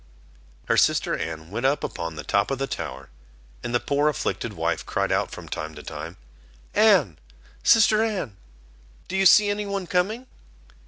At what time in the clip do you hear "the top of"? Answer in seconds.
2.15-2.57